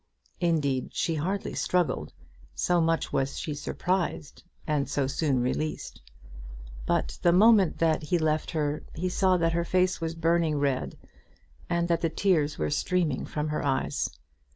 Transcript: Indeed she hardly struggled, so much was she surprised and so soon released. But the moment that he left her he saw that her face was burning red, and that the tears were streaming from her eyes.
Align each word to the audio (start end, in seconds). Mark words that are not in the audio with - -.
Indeed 0.39 0.95
she 0.95 1.13
hardly 1.13 1.53
struggled, 1.53 2.11
so 2.55 2.81
much 2.81 3.13
was 3.13 3.37
she 3.37 3.53
surprised 3.53 4.41
and 4.65 4.89
so 4.89 5.05
soon 5.05 5.41
released. 5.43 6.01
But 6.87 7.19
the 7.21 7.31
moment 7.31 7.77
that 7.77 8.01
he 8.01 8.17
left 8.17 8.49
her 8.49 8.81
he 8.95 9.09
saw 9.09 9.37
that 9.37 9.53
her 9.53 9.63
face 9.63 10.01
was 10.01 10.15
burning 10.15 10.57
red, 10.57 10.97
and 11.69 11.87
that 11.87 12.01
the 12.01 12.09
tears 12.09 12.57
were 12.57 12.71
streaming 12.71 13.27
from 13.27 13.49
her 13.49 13.63
eyes. 13.63 14.09